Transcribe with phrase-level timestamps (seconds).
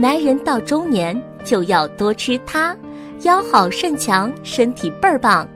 [0.00, 1.14] 男人到中年
[1.44, 2.74] 就要多吃它，
[3.20, 5.46] 腰好肾强，身体倍儿棒。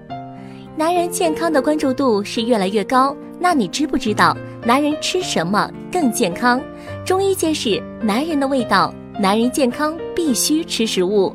[0.77, 6.61] 男人健康的关注度是越来越高，那你知不知道男人吃什么更健康？
[7.07, 11.35] 中医揭示男人的味道，男人健康必须吃食物，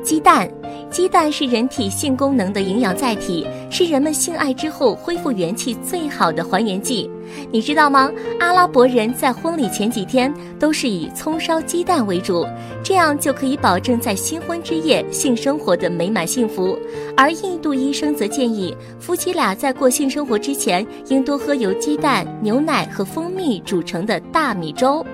[0.00, 0.48] 鸡蛋。
[0.94, 7.10] 鸡蛋是人体性功能的营养载体，是人们性爱之后恢复元气最好的还原剂。
[7.50, 8.12] 你知道吗？
[8.38, 12.46] 阿拉伯人在婚礼前几天都是以葱烧鸡蛋为主，
[12.84, 16.78] 这样就可以保证在新婚之夜性生活的美满幸福。
[17.16, 25.04] 而印度医生则建议夫妻俩在过性生活之前，应多喝由鸡蛋、牛奶和蜂蜜煮成的大米粥。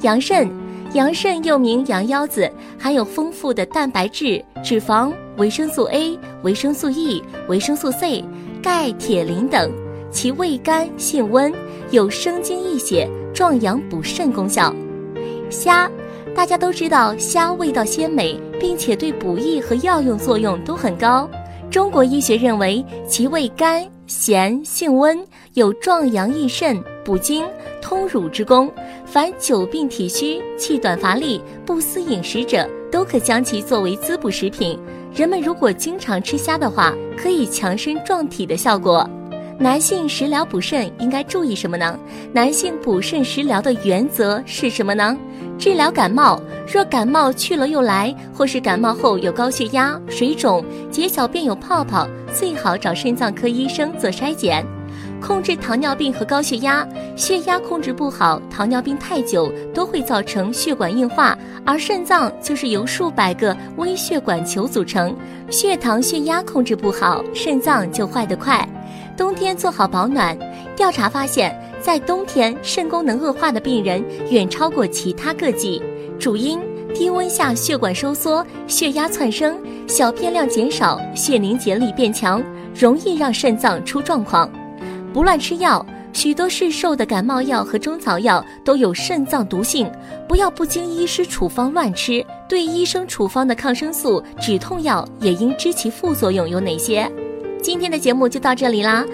[0.00, 0.50] 羊肾。
[0.92, 2.50] 羊肾又名羊腰子，
[2.86, 8.24] 含有丰富的蛋白质、脂肪、维生素 A、维生素 E、维生素 C、
[8.62, 9.72] 钙、铁、磷等，
[10.08, 11.52] 其味甘性温，
[11.90, 14.72] 有生津益血、壮阳补肾功效。
[15.50, 15.90] 虾，
[16.32, 21.28] 大家都知道虾味道鲜美，并且对补益和药用作用都很高。
[21.70, 25.18] 中国医学认为其味甘咸性温，
[25.54, 27.44] 有壮阳益肾、补精
[27.82, 28.70] 通乳之功。
[29.04, 34.78] 凡久病体虚、气短乏力、不思饮食者，都可将其作为滋补食品。
[35.14, 39.08] 人们如果经常吃虾的话，可以强身壮体的效果。
[39.58, 41.98] 男性食疗补肾应该注意什么呢？
[42.30, 45.16] 男性补肾食疗的原则是什么呢？
[45.58, 46.38] 治疗感冒，
[46.70, 54.64] 若感冒去了又来，或是感冒后有高血压、水肿、解小便有泡泡，最好找肾脏科医生做筛检。
[55.22, 56.86] 控制糖尿病和高血压，
[57.16, 65.16] 血压控制不好，糖尿病太久都会造成血管硬化，而肾脏就是由数百个微血管球组成，
[65.50, 68.68] 血糖、血压控制不好，肾脏就坏得快。
[69.16, 70.36] 冬天做好保暖，
[70.76, 75.82] 调查发现，在冬天肾功能恶化的病人远超过其他各季，
[76.18, 76.60] 主因
[76.94, 82.42] 低温下血管收缩，血压窜升，小便量减少，血凝结力变强，
[82.78, 84.50] 容易让肾脏出状况。
[85.14, 89.90] 不乱吃药，许多市售的感冒药和中草药都有肾脏毒性，
[90.28, 92.22] 不要不经医师处方乱吃。
[92.50, 97.10] 对医生处方的抗生素、止痛药也应知其副作用有哪些。
[97.66, 99.04] 今天的节目就到这里啦。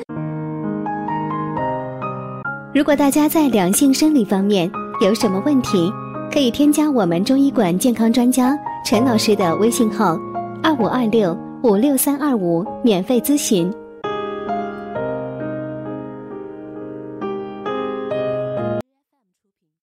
[2.74, 4.70] 如果大家在两性生理方面
[5.00, 5.90] 有什么问题，
[6.30, 8.54] 可以添加我们中医馆健康专家
[8.84, 10.18] 陈老师的微信号：
[10.62, 13.72] 二五二六五六三二五，免费咨询。